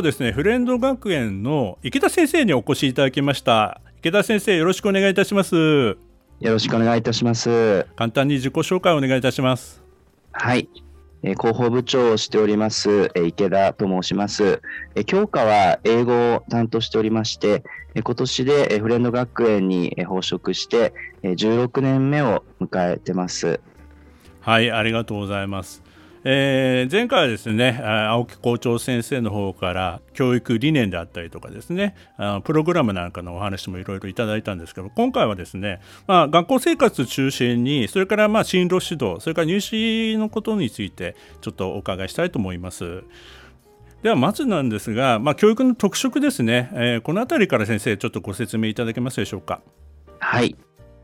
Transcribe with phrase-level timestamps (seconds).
[0.00, 3.82] はですねフレンド学園の池田先生にお越しいただきました。
[3.98, 5.54] 池田先生よろしくお願いいたします。
[5.54, 5.96] よ
[6.40, 7.86] ろしくお願いいたします。
[7.96, 9.82] 簡単に自己紹介をお願いいたします。
[10.32, 10.70] はい、
[11.22, 14.62] え広報部長をしております、え池田と申します、
[14.94, 17.62] え教科は英語を担当しておりまして、
[17.94, 23.60] え今年で、えフレンド学園に、え奉職して、え16年目を迎えてます。
[24.40, 25.82] はいありがとうございます
[26.22, 43.02] えー、前回はですね青木校長先生の方から教育理念であったりとかですねあプログラムなんかのお話もいろいろいただいたんですけど今回はですね、まあ、学校生活中心にそれからまあ進路指導それから入試のことについてちょっとお伺いしたいと思います。
[44.02, 49.60] ではまずなんですが、まあ、教育の特色ですね、えー、この辺りから先生ちょっとご説明いただけますでしょうか？
[50.18, 50.56] はい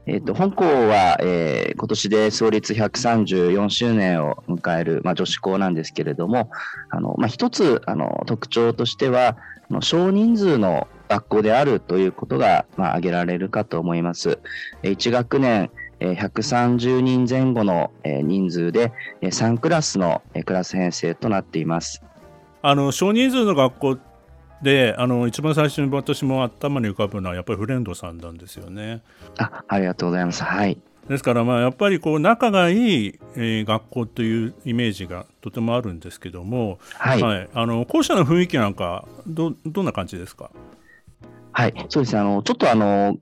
[0.06, 6.50] え、ー、と、本校は、えー、今年で創立134周年を迎える、まあ、女子校なんですけれども、
[6.90, 9.36] あの、まあ、一つ、あの、特徴としては、
[9.80, 14.38] 少人数の学校であるということが、まあ、挙げられるかと思います。
[14.84, 22.02] 1学年、130人前後の人数で3クラスのクラス編成となっています。
[22.62, 23.98] あの少人数の学校
[24.62, 29.02] であの一番最初に私も頭に浮かぶのはやっぱりフレンドさんなんですよね。
[29.38, 30.42] あありがとうございます。
[30.42, 30.78] はい。
[31.08, 40.50] ですからまあやっぱりこう仲がいい、えー、学校というイメージがとてもあるんですけども、はい、はい、あの校舎の雰囲気なんかどどんな感じですか？
[41.52, 42.20] はい、そうですね。
[42.20, 43.16] あのちょっとあの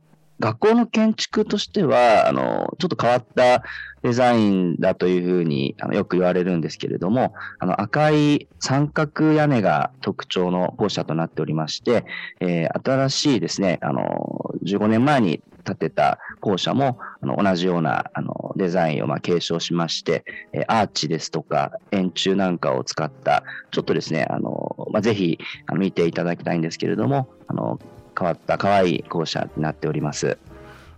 [0.44, 3.62] 学校の建築としては、あの、ちょっと変わった
[4.03, 12.05] デザインだというふうにあのよく言われるんですけれども、あの赤い三角屋根が特徴の校舎となっておりまして、
[12.41, 25.38] えー、新しいですね、あの、15年前に建てた校舎もあの同じようなあのデザインをま継承しまして、え、アーチですとか円柱なんかを使った、ちょっとですね、あの、まあ、ぜひ
[25.75, 27.78] 見ていただきたいんですけれども、あの、
[28.17, 30.39] 変わった可愛い校舎になっております。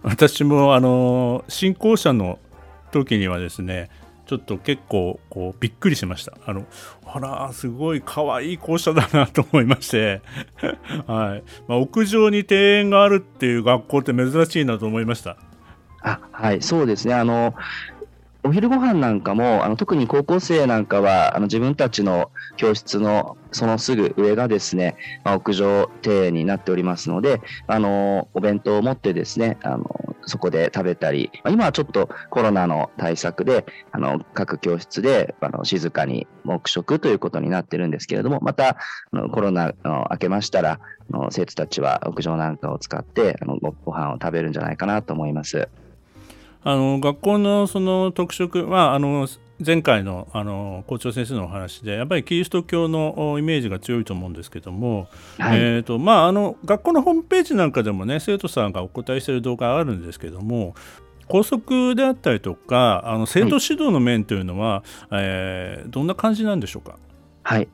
[0.02, 2.38] 私もあの新校舎の
[2.92, 3.90] 時にはですね
[4.26, 6.36] ちょっと結構こうびっくりしました。
[6.44, 6.64] あの
[7.04, 10.20] あらすごい可愛い校舎だなと思いまして。
[11.06, 11.44] はい。
[11.68, 15.36] まあ、屋上に庭園があるっていう学校って珍しいなと思いました。
[16.02, 17.14] あはいそうですね。
[17.14, 17.54] あの
[18.46, 29.84] お昼ご飯なんかも、あの特に高校生なんかは、あの自分たちの教室のそのすぐ上がですね、まあ、屋上庭園になっておりますので、あのお弁当を持ってですね、あの
[30.26, 38.76] そこで食べたり、ま、今はちょっとコロナの対策で、あの各教室であの静かに黙食ということになってるんですけれども、またあ
[39.12, 40.78] のコロナの明けましたら、
[41.12, 45.68] あの生徒たちは屋上なんかを使ってあのごご飯を食べるんじゃないかなと思います。
[46.68, 49.28] あの学校のその特色はあの
[49.64, 55.06] 前回のあの校長先生のお話でやっぱりキリスト教のイメージが強いと思うんですけども、
[55.38, 60.74] はい、えーとまあ、あの学校のホームページなんかでもね生徒さんがお答えしている動画があるんですけども
[61.28, 66.98] 校則であったりとかあの生徒指導の面というのは、はい、えー、どんな感じなんでしょうか？
[67.44, 67.68] はい。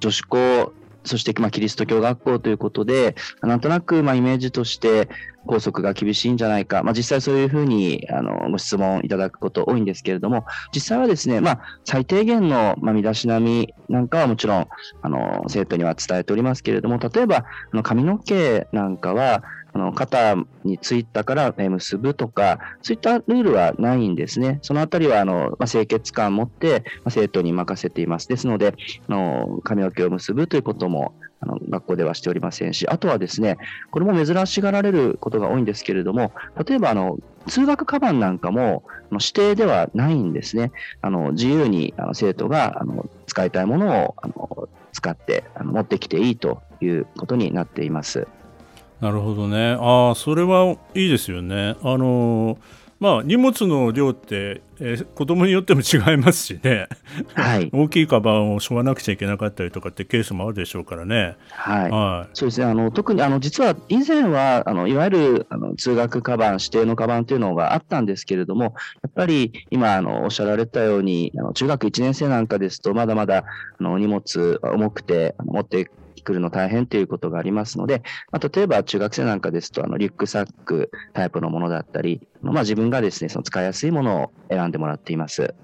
[0.00, 0.72] 女子校
[1.04, 5.08] そして、まあ、キリスト教学校ということで、なんとなく、まあ、イメージとして、
[5.46, 14.68] 校則が厳しいんじゃないか、まあ、実際そういうふうにあのご質問いただくこと多いんですけれども、実際はですね、まあ、最低限の、まあ、身だしなみなんかはもちろん
[15.02, 19.42] あの生徒には伝えておりますけれども、例えばあの髪の毛なんかは、
[19.74, 24.58] あの肩についたから結ぶとか、そういったルールはないんですね。
[24.62, 28.28] そのあたりはあの、まあ、清潔感を持って、ま、生徒に任せています。
[28.28, 28.74] ですので、
[29.08, 33.56] あの髪の毛を結ぶということもあの学校ではしておりませんし、あとはですね、
[33.90, 36.32] これも珍しがられることが多いんですけれども、
[36.66, 37.18] 例えばあの
[37.48, 40.70] 通学カバンなんかも指定ではないんですね。
[41.00, 48.28] あの自由にあの生徒があの使いたいものをあの使ってあの持ってきていいということになっています。
[49.02, 49.76] なるほどね。
[49.80, 51.74] ああ、それはいいですよね。
[51.82, 52.56] あの
[53.00, 56.86] まあ、荷物の量って、えー、子供によっても違いますしね、
[57.34, 61.34] はい、 大きいカバンをしょわなくちゃいけなかったりとかってケースもあるでしょうからね。
[61.50, 68.70] はい、はい、そうですねあの特にあの実は以前はあのいわゆるあの通学カバン指定のカバンというのがあったんですけれどもや
[69.08, 73.38] っぱり今あのおっしゃられたようにあの中学1年生なんかですとまだまだ
[73.80, 75.90] あの荷物重くて持って
[76.22, 85.54] くるの大変ということがありますので、まあ、例えば中学生なんかですと、あのリュックサックタイプのものだったり、まあ、自分がですね、その使いやすいものを選んでもらっています。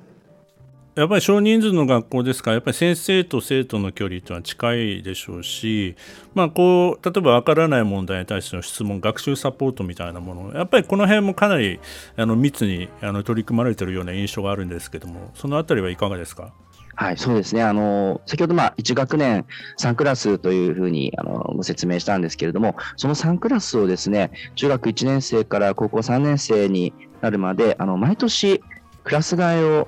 [0.95, 2.51] やっぱり少人数の学校ですか？
[2.51, 5.95] ら、やっぱり先生と生徒の距離というのは近いでしょうし、
[6.35, 11.79] まあ、こう例えば分からない問題に対しての質問、学習サポートみたいなもの、やっぱりこの辺もかなり
[12.17, 16.53] あの密にあの取り組まれているような印象があるんですけども、そのあたりはいかがですか？
[17.01, 17.63] はい、そうですね。
[17.63, 19.47] あの、先ほど、まあ、1学年
[19.79, 28.65] 3クラスというふうに、あの、ご説明したんですけれども、その3クラスをですね、中学1年生から高校3年生になるまで、あの、毎年、
[29.05, 29.87] クラス替えを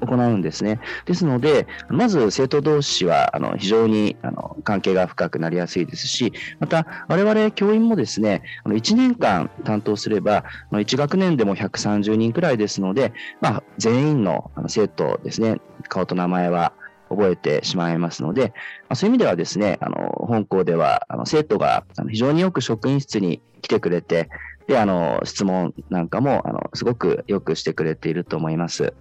[0.00, 0.80] 行うんですね。
[1.04, 16.72] ですので、まず生徒同士はあの非常にあの関係が深くなりやすいですし、また我々教員もですね、あの1年間担当すれば、1学年でも130人くらいですので、まあ、全員の生徒ですね、顔と名前は
[17.08, 18.54] 覚えてしまいますので、
[18.88, 24.28] ま、そういう意味ではですね、あの本校ではあの生徒が非常によく職員室に来てくれて、
[24.66, 28.94] で、あの質問なんかもあのすごくよくしてくれていると思います。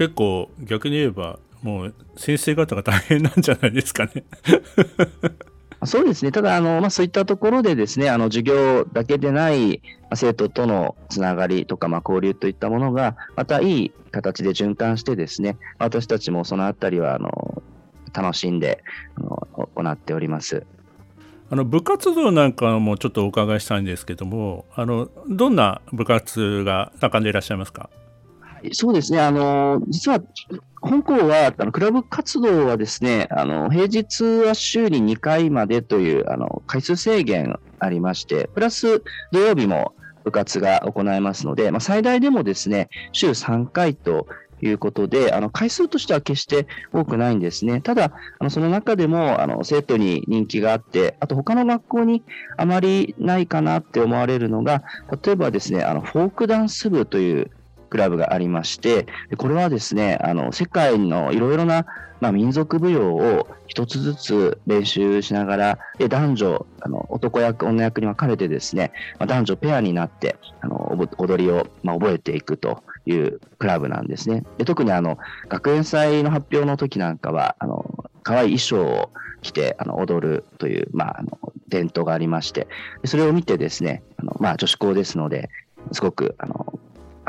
[0.00, 4.24] 結構逆に言えばもう先生方が大変なんじゃないですかね
[5.84, 6.32] そうですね。
[6.32, 9.80] ただ、あの、まあ、そういったところでですね、あの、授業だけでない
[10.14, 17.62] 生徒とのつながりとか、まあ、交流といったものが、またいい形で循環してですね、私たちもそのあたりは、あの、
[18.12, 18.84] 楽しんで、
[19.16, 20.66] あの、行っております。
[21.50, 27.90] あの部活動なんかもちょっとお伺いしたいんですけども、あのどんな部活が盛んでいらっしゃいますか？
[28.72, 29.20] そうですね。
[29.20, 30.20] あの、実は、
[30.82, 39.02] 本校は、あの、クラブ活動はですね、あの、平日は週に2回までという、あの、回数制限ありまして、プラス
[39.32, 44.26] 土曜日も部活が行えますので、まあ、最大でもですね、週3回と
[44.62, 47.80] いうことで、あの回数としては決して多くないんですね。
[47.80, 52.22] ただ、あのその中でもあの生徒に人気があって、あと他の学校に
[52.56, 54.82] あまりないかなって思われるのが、
[55.24, 57.50] 例えばですね、あのフォークダンス部という
[57.90, 59.06] クラブがありまして、
[59.36, 61.84] これはですね、あの、世界のいろいろな、
[62.20, 74.44] まあ、民族舞踊を一つずつ練習しながら、で男女、あの男役、女役に分かれてですね、まあ、男女ペアになって、あの踊りを、まあ、覚えていくというクラブなんですね。
[74.58, 79.10] で特にあの学園祭の発表の時なんかは、あの可愛い衣装を
[79.40, 81.38] 着てあの踊るという、まあ、あの
[81.68, 82.68] 伝統がありまして、
[83.04, 85.48] それを見てですね、あのまあ、女子校ですので、
[85.92, 86.69] すごくあの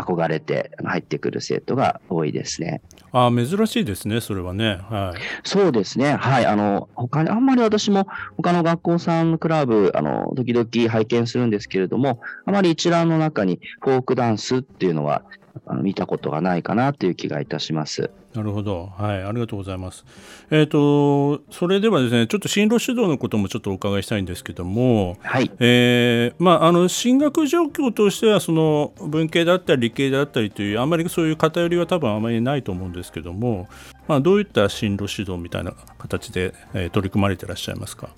[0.02, 2.82] 憧れて入ってくる生徒が多いですね。
[3.14, 4.80] あ珍しいですね、それはね。
[4.90, 6.16] はい、そうですね。
[6.16, 6.46] はい。
[6.46, 8.08] あの、他に、あんまり私も
[8.38, 15.24] 他の学校さんのクラブ、あの、時々拝見するんですけれども、あまり一覧の中にフォークダンスっていうのは
[15.66, 18.10] あの見たことがないかなという気がいたします。
[18.34, 20.06] なるほど、はい、ありがとうございます。
[20.50, 33.68] えっ、ー、と、それではですね、ちょっと進路指導のこともちょっとお伺いしたいんですけども、はい、えー、まあ、あの進学状況としては、その文系だったり理系だったりという、あまりそういう偏りは多分あまりないと思うんですけども、
[34.08, 38.10] まあ、どういった進路指導みたいな形で、えー、取り組まれていらっしゃいますか？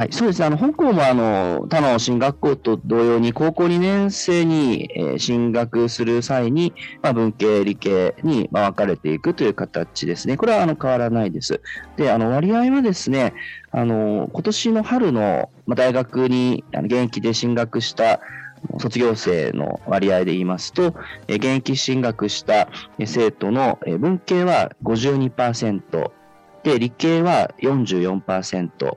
[0.00, 0.46] はい、そうですね。
[0.46, 10.38] あの、本校もあの、他の進学校と同様に、高校2年生に、えー、進学する際に、まあ、文系、理系に、まあ、分かれていくという形ですね。
[10.38, 11.60] これはあの変わらないです。
[11.98, 13.34] で、あの、割合はですね、
[13.72, 18.20] あの、今年の春の、まあ、大学にあの現役で進学した
[18.78, 20.94] 卒業生の割合で言いますと、
[21.28, 22.70] え現役進学した
[23.04, 26.10] 生徒の文系は52%、
[26.62, 28.96] で、理系は44%、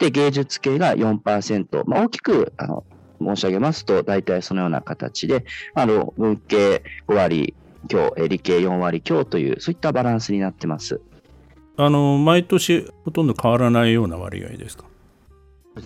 [0.00, 2.84] で、芸術系が4%、まあ、大きくあの
[3.20, 7.54] 申し上げますと、大体そのような形で、あの文系5割
[7.86, 11.00] 強、理系4割強という、そういったバランスになってます。
[11.76, 14.84] あの毎年ほとんど変わらないような割合ですか？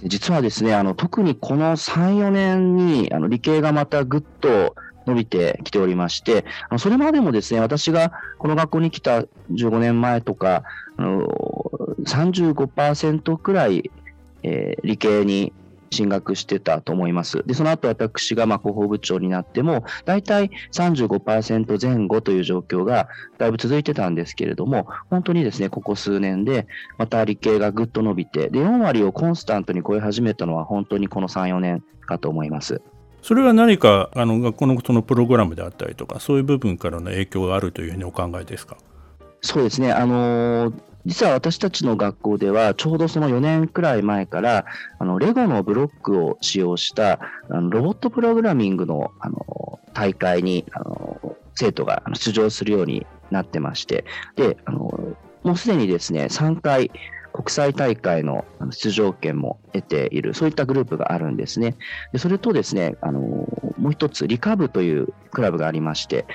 [0.04, 4.74] 実はですね、あの特にこの3、4年にあの理系がまたぐっと
[5.06, 10.62] 伸びてきておりまして、あのそれまでもですね、私がこの学校に来た15年前とか、
[10.96, 11.26] あの
[12.06, 13.90] 35%くらい
[14.44, 15.52] えー、理系に
[15.90, 17.42] 進学してたと思います。
[17.46, 23.08] で、その後私がまあ広報部長になっても、大体35%前後という状況が
[23.38, 26.66] だいぶ続いてたんですけれども、本当にですね、ここ数年で
[26.98, 32.82] また理系がぐっと伸びて、で、4割をコンスタントに超え始めたのは本当にこの3、4年かと思います。
[33.22, 38.76] それは何かあの学校のそのプログラムであったりとかそういう部分からの影響があるというふうにお考えですか？
[39.40, 40.74] そうですね、あのー
[41.06, 44.64] 実は私たちの学校では、ちょうどその4年くらい前から、
[44.98, 47.20] あのレゴのブロックを使用した
[47.50, 54.04] あのロボットプログラミングのあの大会にあの生徒が出場するようになってまして、
[54.36, 56.90] であのもうすでにですね3回、
[57.34, 61.76] 国際大会の出場権も得ている、そういったグループがあるんですね。
[62.12, 66.26] でそれとですね、あのもう一つ、リカブというクラブがありまして、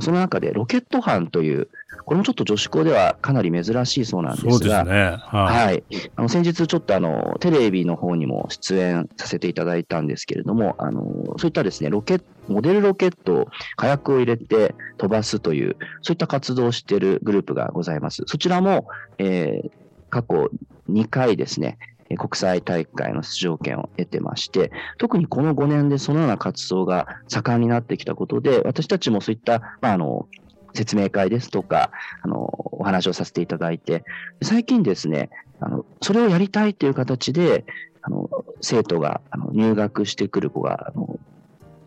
[0.00, 1.68] その中でロケット班という、
[2.04, 5.84] これもちょっと女子校ではかなり珍しいそうなんですが、ね、はい、はい、
[6.16, 11.02] あの先日ちょっとあのテレビの方にも出演させていただいたんですけれども、あの
[11.38, 18.22] そういったですね、ロケモデルロケットを火薬を入れて飛ばすという、そういった活動をしているグループがございます。
[18.26, 19.70] そちらも、えー、
[20.10, 20.50] 過去
[20.90, 21.78] 2回ですね、
[22.18, 30.28] 国際大会の出場権を得てまして、特にこの5年でそのような活動が盛んになってきたことで、私たちもそういった、まあ、あの
[30.74, 31.90] 説明会ですとか、
[32.22, 34.04] あのお話をさせていただいて、
[34.42, 37.64] 最近ですね、あのそれをやりたいという形で、
[38.02, 38.28] あの
[38.60, 41.18] 生徒があの入学してくる子があの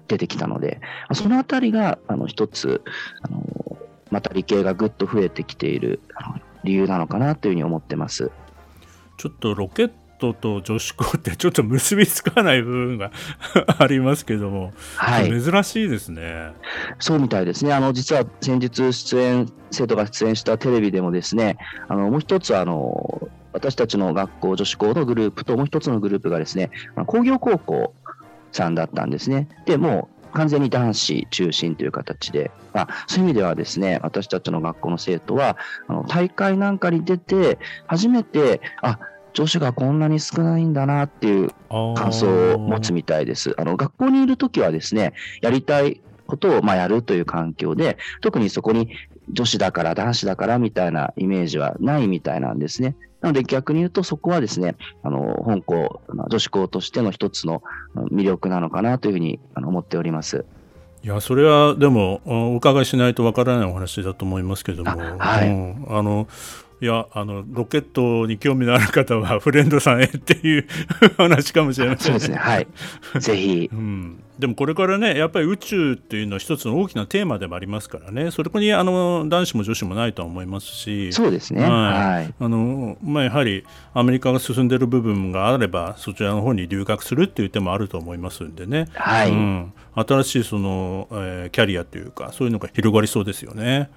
[0.08, 0.80] 出てきたので、
[1.14, 2.82] そのあたりがあの一つ
[3.22, 3.78] あの、
[4.10, 8.32] また理系がぐっと増えてきているあの理由なのかなというふうに思ってます。
[9.18, 13.12] ちょっとロケットと女子校ってちょっと結びつかない部分が
[13.80, 16.52] ありますけども、はい、珍しいですね。
[17.00, 17.74] そうみたいですね。
[17.74, 21.58] あの実は先日出演生徒が出演したテレビでもですね、
[21.88, 26.72] あのもう一つあの私たちの学校女子校のグループともう一つのグループがですね、
[27.06, 27.94] 工業高校
[28.52, 29.48] さんだったんですね。
[29.66, 35.58] でも完全に男子中心という形で、まあ、そういう意味ではですね、私たちの学校の生徒は、
[35.88, 37.58] あの大会なんかに出て、
[37.88, 39.00] 初めて、あ
[39.38, 43.54] 女子がこんなに少ないんだなっていう感想を持つみたいです。
[43.60, 48.90] あの学校にいるときはですね、やりたいことをまあやるという環境で、特にそこに
[49.30, 52.96] 女子だから男子だからみたいなイメージはないみたいなんですね。
[53.22, 57.62] なので逆に言うとそこはですね、あの、本校、女子校としての一つの
[57.96, 60.46] 魅力なのかなというふうに思っております。
[61.04, 66.28] いやそれはでもお伺いしないとわからないお話だと思いますけども、はい、うん、あの
[66.80, 70.68] いやあのロケットに興味のある方はフレンドさんへっていう
[71.18, 72.38] 話かもしれません、ね、そうですね。
[72.38, 72.68] はい。
[73.20, 78.32] ぜひ、うん、でもこれからねやっぱり宇宙っていうのは一つの大きなテーマでもありますからね。
[78.32, 81.12] そこにあの男子も女子もないとは思いますし。
[81.12, 83.64] そうですね、はい、はい、あのまあ、やはり
[83.94, 93.90] アメリカが進んでいる部分があればそちらの方に留学するっていう手もあると思いますんでね、はい、うん、新しいその、えー、キャリアというかそういうのが広がりそうですよね。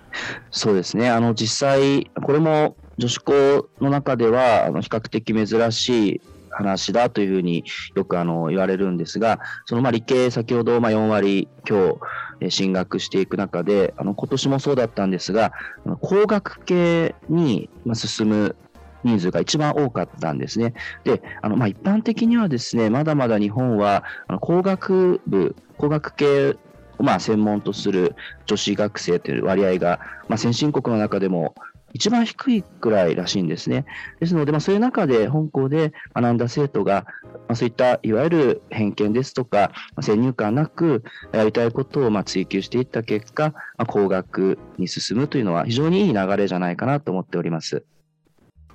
[0.51, 1.11] そうですね。
[1.11, 6.21] あの実際これも女子校の中ではあの比較的珍しい
[6.61, 7.65] 話だというふうに
[7.95, 12.01] よくあの言われるんですが、そのまあ理系、先ほどまあ4割強
[12.49, 15.53] 進学していく中で、あの今年もそうだったんですが、
[16.01, 18.57] 工学系に進む
[19.03, 20.75] 人数が一番多かったんですね。
[21.05, 26.57] で、あのまあ一般的にはですね、まだまだ日本はあの工学部、工学系
[26.99, 28.15] をまあ専門とする
[28.47, 31.55] 女子学生という割合が、まあ、先進国の中でも
[31.93, 33.85] 一番低いくらいらしいんですね。
[34.21, 47.85] ですので、まあ、そういう中で本校で学んだ生徒が、まあ、そういったいわゆる偏見ですとか、まあ、先入観なくやりたいことをまあ追求していった結果、まあ、工学に進むというのは非常にいい流れじゃないかなと思っております。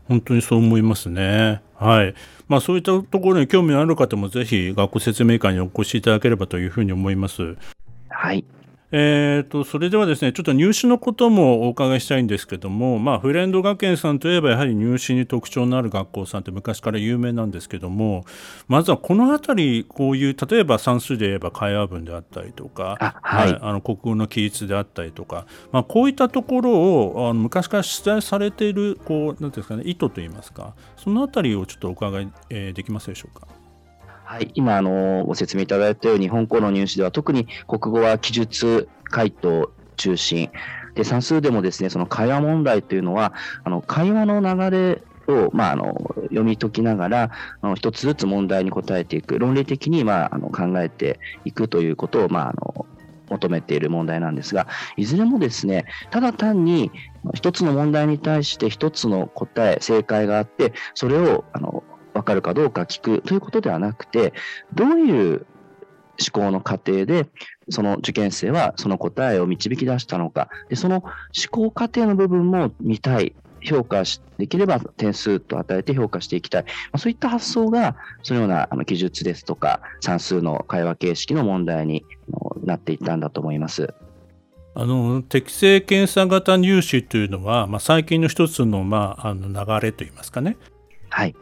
[0.07, 1.62] 本当にそう思いますね。
[1.75, 2.13] はい。
[2.48, 7.55] まあそういったところに興味のある方もぜひ学校説明会にお越しいただければというふうに思います。
[8.10, 8.45] はい。
[8.97, 18.23] えーと、それではですねちょっと入試のこともお伺いしたいんですけども、まあ、フレンド学園さんといえばやはり入試に特徴のある学校さんって昔から有名なんですけども
[18.69, 33.64] まずはこの辺りこういう例えば算数で言えば会話文であったりとかはい、あの国語の記述であったりとか、まあ、こういったところをあの昔から出題されているこうなんていうんですかね意図といいますかその辺りをちょっとお伺い、えー、できますでしょうか？
[34.27, 40.50] はい、今あのご説明いただいたように本校の入試では特に国語は記述回答中心。
[40.96, 43.34] で算数でもですねその会話問題というのは
[43.65, 49.38] あの会話の流れを、まあ、あの読み解きながらあの一つずつ問題に答えていく。
[49.38, 52.86] 論理的に、まあ、あの考えていくということを、まあ、あの
[53.29, 54.67] 求めている問題なんですが
[54.98, 56.91] いずれもですねただ単に
[57.34, 61.75] 一つの問題に対して一つの答え正解があってそれをあの
[62.25, 64.34] かるかどうか聞くということではなくて、
[64.74, 65.46] どういう
[66.20, 67.27] 思考の過程で、
[67.70, 71.13] その受験生はその答えを導き出したのか、でその思
[71.50, 74.03] 考過程の部分も見たい、評価
[74.38, 76.63] できれば点数と与えて評価していきたい。
[76.63, 82.05] まあ、そういった発想が、そのようなあの記述ですとか、算数の会話形式の問題に
[82.63, 83.94] なっていったんだと思います。
[84.77, 90.58] あの適正検査型入試というのは、まあ、最近の一つの,、まあ、あの流れといいますかね、
[91.10, 91.36] はい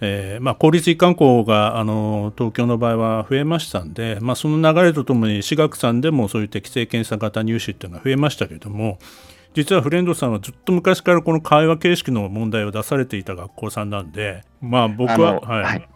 [0.00, 8.98] えーまあ、公立一貫校があの東京の場合は増えましたんで、まあ、その流れとともに私学さんでもそういう適正検査型入試っていうのが増えましたけれども
[9.54, 15.88] 実はフレンドさんはずっと昔からこの会話形式の問題を出されていた学校さんなんで、まあ、僕ははい、はい、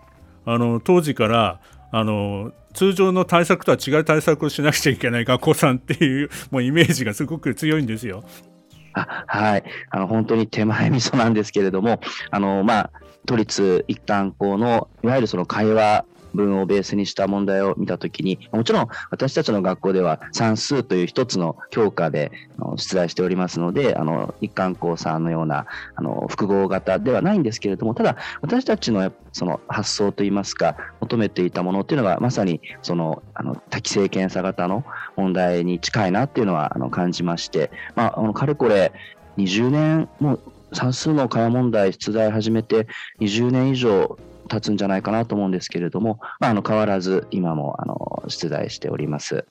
[0.46, 1.60] あの当時から
[1.92, 8.24] あの通常の対策とは違う対策をしなくちゃいけない学校さんっていう もうイメージがすごく強いんですよ。
[8.94, 9.64] あはい。
[9.90, 12.90] あの、本当に手前味噌なんですけれども、あの、まあ、
[13.26, 22.32] 都立一貫校の、いわゆるその会話文をベースにした問題を見たときに、もちろん私たちの学校では算数という一つの教科で
[22.76, 34.84] 出題しておりますので、あの一貫校さんのようなあの複合型ではないんですけれども、ただ私たちのその発想といいますか、求めていたものっていうのがまさにそのあの適正検査型の
[35.16, 38.92] 問題に近いなっていうのはあの感じまして、まあ、あのかれこれ
[39.36, 40.38] 20年も
[40.72, 42.86] 算数の会話問題出題始めて
[43.20, 49.46] 20年以上経つんじゃないかなと思うんですけれども、まあ、あの変わらず今もあの出題しております。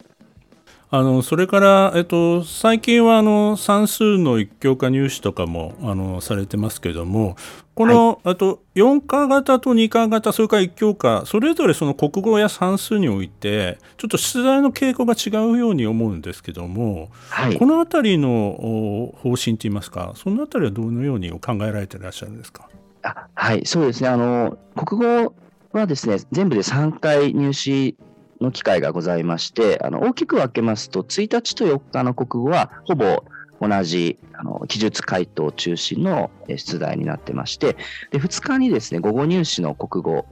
[0.94, 7.38] あのそれから、えっと、最近はあの算数の一教科入試とかもあのされてますけども
[7.76, 22.68] この、はい、あと4科型と2科型それから1教科それぞれその国語や算数においてちょっと出題の傾向が違うように思うんですけども、はい、この辺りの方針といいますかその辺りはどのように考えられていらっしゃるんですか？
[23.04, 24.10] あはい、そうですね。
[24.10, 25.34] あの、国語
[25.72, 27.96] はですね、全部で3回入試
[28.42, 33.24] の機会がございまして、あの大きく分けますと、1日と4日の国語はほぼ
[33.62, 37.78] 同じあの記述回答中心の出題になってまして、
[38.10, 40.26] で2日にですね、午後入試の国語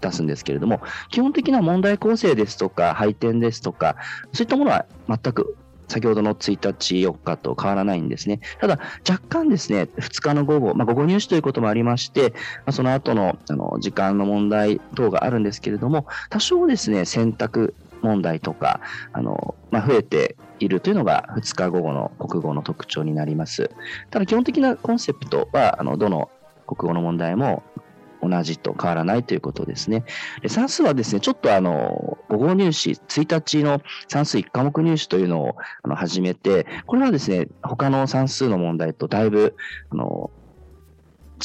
[0.00, 3.96] 出すんですけれども、基本的な問題構成ですとか、配点ですとか、
[4.32, 5.56] そういったものは全く
[5.92, 8.40] 先ほどの1日、4日と変わらないんですね。
[8.60, 18.80] ただ、若干ですね、2日の午後、まあ、午後入試ということもありまして、まあ、その後のあの時間の問題等があるんですけれども、多少ですね、選択問題とか、
[19.12, 23.70] あのまあ、増えているというのが2日午後の国語の特徴になります。
[24.10, 26.30] ただ、基本的なコンセプトは、あのどの
[26.66, 27.62] 国語の問題も
[28.22, 30.04] 同じと変わらないということですね。
[30.40, 39.56] で算数はですね、ちょっとあの、午後入試、1日の算数1科目入試というのをあの始めて、これはですね、他の算数の問題とだいぶ、
[39.90, 40.30] あの、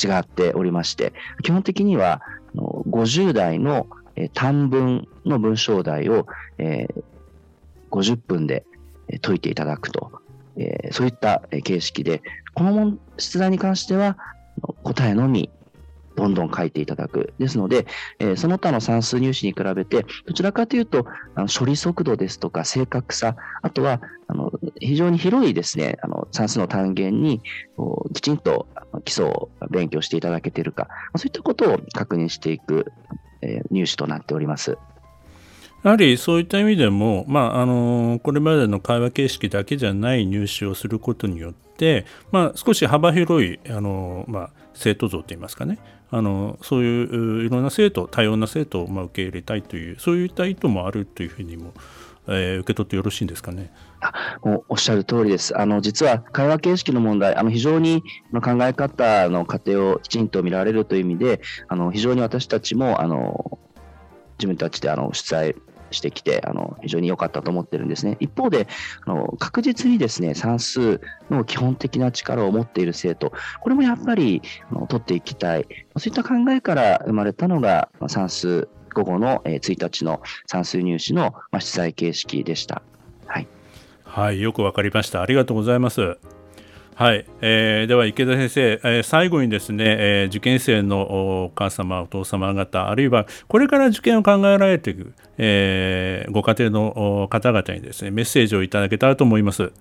[0.01, 1.13] 違っておりまして、
[1.43, 2.21] 基本的には、
[2.53, 3.87] あの50代の
[4.17, 6.25] え短文の文章題を、
[6.57, 7.03] えー、
[7.91, 8.65] 50分で
[9.21, 10.11] 解いていただくと、
[10.57, 12.23] えー、そういった形式で、
[12.55, 14.17] この出題に関しては
[14.83, 15.51] 答えのみ
[16.17, 17.33] どんどん書いていただく。
[17.37, 17.85] ですので、
[18.19, 27.41] えー、その他の算数入試に比べて、どちらかというと、あの処理速度ですとか正確さ、あとはあの非常に広いですね、あの算数の単元に
[28.13, 28.67] きちんと
[29.05, 32.91] 基礎を勉強していただけているか、そういったことを確認していく、
[33.41, 34.77] えー、入試となっております。
[35.83, 45.77] やはりそういった意味でも、まあ、あのこれまでの会話形式だけじゃない入試をすることによって、まあ、少し幅広いあの、まあ、生徒像といいますかね
[46.09, 51.73] あのそういういろんな生徒多様な生徒をまあ受け入れたいというそういった意図もあるというふうにも、
[52.27, 53.71] えー、受け取ってよろしいんですかね？
[54.43, 55.57] もうおっしゃる通りです。
[55.59, 63.57] あの実は会話形式の問題、あの非常に考え方の過程をきちんと見られるという意味で、あの非常に私たちもあの
[64.37, 65.55] 自分たちであの出題
[65.91, 68.17] してきて、あの非常に良かったと思ってるんですね。
[68.19, 68.67] 一方で、
[69.05, 75.67] あの確実にですね、算数の基本的な力を持っている生徒、これもやっぱりあの取っていきたい。
[75.97, 82.81] そういった考えから生まれたのが、算数午後の1日の算数入試の出題形式でした。
[83.25, 83.47] はい。
[84.03, 85.21] はい、よくわかりました。
[85.21, 86.17] ありがとうございます。
[86.97, 99.71] はい、えー、では池田先生、えー、最後にですね、えー、受験生のお母様お父様方あるいはこれから受験を考えられている、えー、ご家庭の方々にですねメッセージをいただけたらと思います。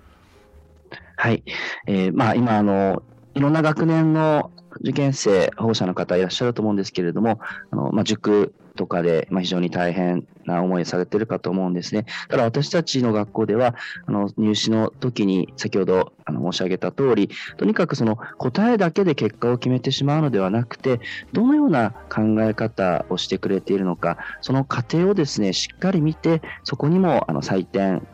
[1.15, 1.41] はい、
[1.87, 3.01] えー、まあ今あの
[3.33, 4.51] いろんな学年の
[4.81, 7.39] 受験生、保護者の方いらっしゃると思うんですけれども、
[7.71, 12.05] あのまあ、塾とかで、ま、非常に大変な思いされてるかと思うんですね。
[12.29, 20.99] ただ私たちの学校では、あの入試の時に先ほどあの申し上げた通り、とにかくその答えだけで結果を決めてしまうのではなくて、
[21.33, 28.07] どのような考え方をしてくれているのか、その過程をですね、しっかり見て、そこにもあの採点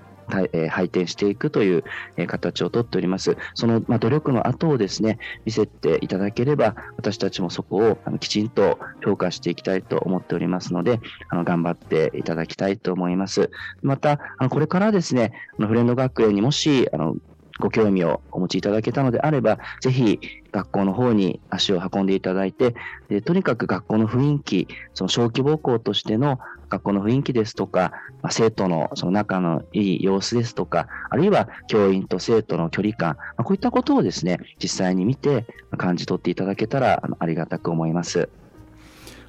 [0.54, 1.84] えー、配点していくという、
[2.18, 3.38] え、形をとっております。
[3.54, 13.50] その、まあ、努力の後をですね、見せていただければ、私たちもそこをあのきちんと評価していきたいと思っておりますので、あの頑張っていただきたいと思います。
[13.82, 17.16] また、あのこれからですね、あのフレンド学園にもし、あの
[17.60, 20.20] ご興味をお持ちいただけたのであれば、ぜひ
[20.52, 22.76] 学校の方に足を運んでいただいて、
[23.10, 26.40] でとにかく学校の雰囲気、その小規模校としての
[26.74, 35.46] 学校の雰囲気ですとか、まあ、生徒のその仲のいい様子ですとか、あるいは教員と生徒の距離感、まあ、こういったことをですね、実際に見て
[35.78, 38.30] 感じ取っていただけたらありがたく思います。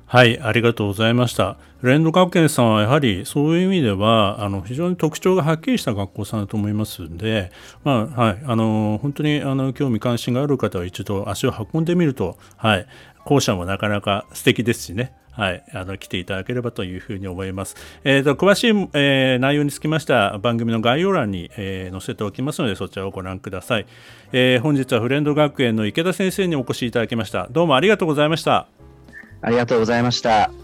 [0.07, 1.57] はい、ありがとうございました。
[1.81, 7.51] フレンド学園さんはやはりそういう意味ではあの非常に特徴がはっきりした学校さんだと思いますんで、
[7.83, 12.87] まあはい、あの本当にあの興味関心がある方は一度足を運んでみると、はい、
[13.25, 15.15] 校舎もなかなか素敵ですしね。
[15.37, 17.77] はい、あの来ていただければというふうに思います。
[18.05, 23.87] えーと、詳しい、えー、内容につきましては番組の概要欄に、えー、載せておきますのでそちらをご覧ください、
[24.33, 27.49] えー、本日はフレンド学園の池田先生にお越しいただきました。
[27.51, 28.69] どうもありがとうございました。
[29.43, 30.64] ありがとうございました。